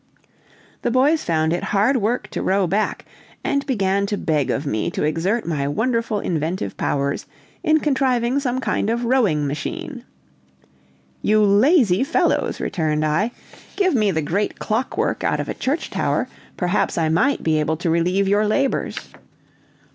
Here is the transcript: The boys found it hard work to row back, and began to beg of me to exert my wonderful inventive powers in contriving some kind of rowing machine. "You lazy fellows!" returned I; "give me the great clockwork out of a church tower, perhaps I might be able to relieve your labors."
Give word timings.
The 0.81 0.89
boys 0.89 1.23
found 1.23 1.53
it 1.53 1.61
hard 1.65 1.95
work 1.97 2.27
to 2.29 2.41
row 2.41 2.65
back, 2.65 3.05
and 3.43 3.63
began 3.67 4.07
to 4.07 4.17
beg 4.17 4.49
of 4.49 4.65
me 4.65 4.89
to 4.89 5.03
exert 5.03 5.45
my 5.47 5.67
wonderful 5.67 6.19
inventive 6.19 6.75
powers 6.75 7.27
in 7.61 7.79
contriving 7.81 8.39
some 8.39 8.59
kind 8.59 8.89
of 8.89 9.05
rowing 9.05 9.45
machine. 9.45 10.03
"You 11.21 11.43
lazy 11.43 12.03
fellows!" 12.03 12.59
returned 12.59 13.05
I; 13.05 13.29
"give 13.75 13.93
me 13.93 14.09
the 14.09 14.23
great 14.23 14.57
clockwork 14.57 15.23
out 15.23 15.39
of 15.39 15.47
a 15.47 15.53
church 15.53 15.91
tower, 15.91 16.27
perhaps 16.57 16.97
I 16.97 17.07
might 17.09 17.43
be 17.43 17.59
able 17.59 17.77
to 17.77 17.91
relieve 17.91 18.27
your 18.27 18.47
labors." 18.47 18.97